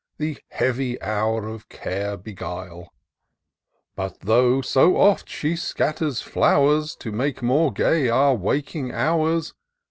The 0.17 0.39
heavy 0.49 0.99
hour 0.99 1.47
of 1.47 1.69
care 1.69 2.17
beguile! 2.17 2.91
But 3.95 4.21
though 4.21 4.61
so 4.63 4.97
oft 4.97 5.29
she 5.29 5.55
scatters 5.55 6.23
flowers. 6.23 6.95
To 6.95 7.11
make 7.11 7.43
more 7.43 7.71
gay 7.71 8.09
our 8.09 8.33
waking 8.33 8.91
hours. 8.91 9.53